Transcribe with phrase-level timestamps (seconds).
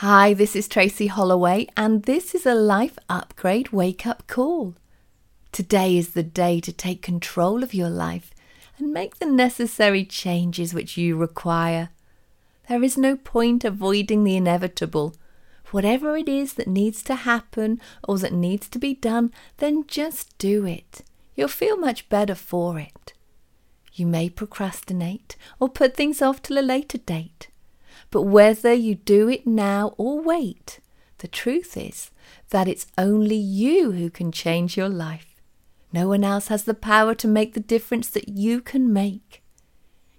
[0.00, 4.74] Hi, this is Tracy Holloway, and this is a Life Upgrade Wake Up Call.
[5.52, 8.32] Today is the day to take control of your life
[8.78, 11.90] and make the necessary changes which you require.
[12.66, 15.14] There is no point avoiding the inevitable.
[15.70, 20.38] Whatever it is that needs to happen or that needs to be done, then just
[20.38, 21.02] do it.
[21.34, 23.12] You'll feel much better for it.
[23.92, 27.49] You may procrastinate or put things off till a later date.
[28.10, 30.80] But whether you do it now or wait,
[31.18, 32.10] the truth is
[32.50, 35.40] that it's only you who can change your life.
[35.92, 39.42] No one else has the power to make the difference that you can make.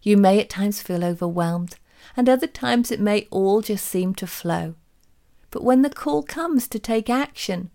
[0.02, 1.78] You may at times feel overwhelmed,
[2.18, 4.76] and other times it may all just seem to flow.
[5.50, 7.70] But when the call comes to take action,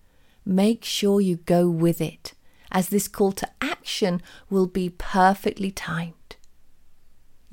[0.44, 2.34] make sure you go with it,
[2.70, 6.15] as this call to action will be perfectly timed.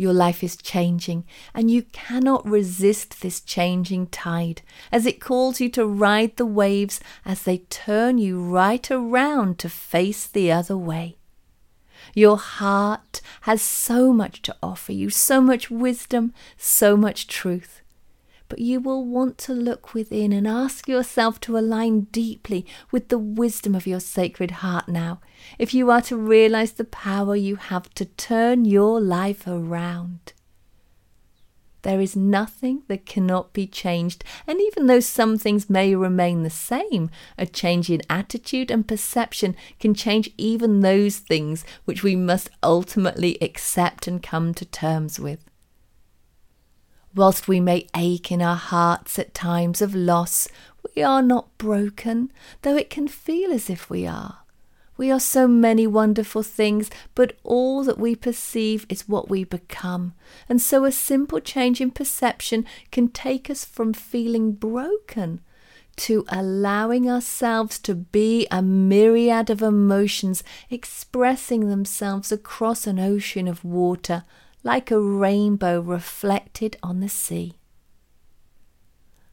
[0.03, 4.61] Your life is changing, and you cannot resist this changing tide
[4.91, 9.69] as it calls you to ride the waves as they turn you right around to
[9.69, 11.15] face the other way.
[12.13, 17.81] Your heart has so much to offer you, so much wisdom, so much truth
[18.49, 23.17] but you will want to look within and ask yourself to align deeply with the
[23.17, 25.19] wisdom of your sacred heart now,
[25.57, 30.33] if you are to realize the power you have to turn your life around.
[31.83, 36.49] There is nothing that cannot be changed, and even though some things may remain the
[36.49, 42.49] same, a change in attitude and perception can change even those things which we must
[42.63, 45.43] ultimately accept and come to terms with.
[47.15, 50.47] Whilst we may ache in our hearts at times of loss,
[50.95, 52.31] we are not broken,
[52.63, 54.39] though it can feel as if we are.
[54.97, 60.13] We are so many wonderful things, but all that we perceive is what we become.
[60.47, 65.41] And so a simple change in perception can take us from feeling broken
[65.95, 73.63] to allowing ourselves to be a myriad of emotions expressing themselves across an ocean of
[73.63, 74.23] water
[74.63, 77.53] like a rainbow reflected on the sea.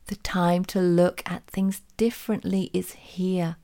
[0.07, 3.57] The time to look at things differently is here,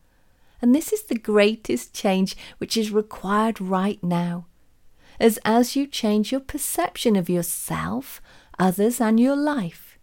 [0.63, 4.47] and this is the greatest change which is required right now.
[5.19, 8.23] As as you change your perception of yourself,
[8.59, 9.99] others, and your life,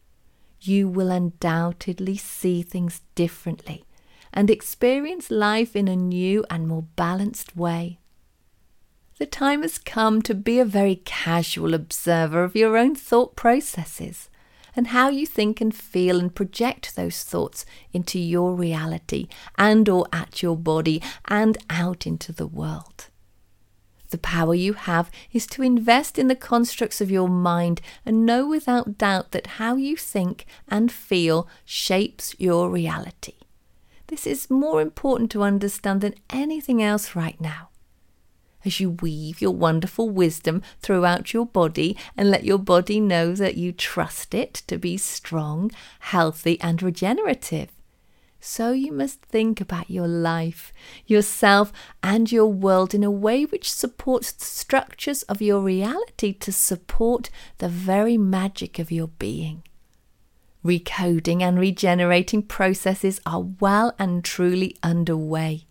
[0.59, 3.85] you will undoubtedly see things differently
[4.33, 7.99] and experience life in a new and more balanced way.
[9.19, 14.27] The time has come to be a very casual observer of your own thought processes
[14.75, 20.07] and how you think and feel and project those thoughts into your reality and or
[20.11, 23.09] at your body and out into the world.
[24.09, 28.47] The power you have is to invest in the constructs of your mind and know
[28.47, 33.35] without doubt that how you think and feel shapes your reality.
[34.07, 37.69] This is more important to understand than anything else right now
[38.65, 43.57] as you weave your wonderful wisdom throughout your body and let your body know that
[43.57, 47.69] you trust it to be strong, healthy, and regenerative.
[48.45, 50.73] So you must think about your life,
[51.05, 51.71] yourself,
[52.03, 57.29] and your world in a way which supports the structures of your reality to support
[57.59, 59.63] the very magic of your being.
[60.61, 65.65] Recoding and regenerating processes are well and truly underway.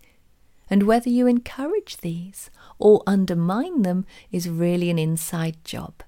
[0.72, 6.02] And whether you encourage these or undermine them is really an inside job.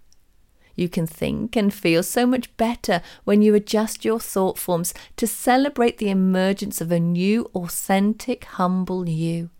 [0.75, 5.26] You can think and feel so much better when you adjust your thought forms to
[5.26, 9.50] celebrate the emergence of a new, authentic, humble you.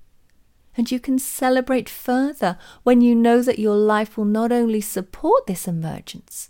[0.75, 5.47] And you can celebrate further when you know that your life will not only support
[5.47, 6.49] this emergence,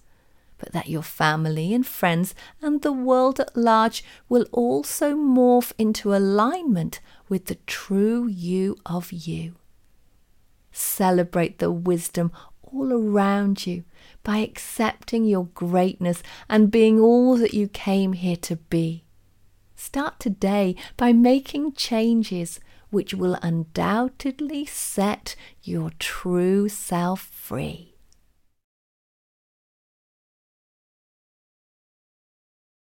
[0.65, 6.15] but that your family and friends and the world at large will also morph into
[6.15, 9.57] alignment with the true you of you.
[10.73, 12.33] Celebrate the wisdom
[12.63, 13.85] all around you
[14.23, 19.05] by accepting your greatness and being all that you came here to be.
[19.77, 22.59] Start today by making changes
[22.89, 27.94] which will undoubtedly set your true self free.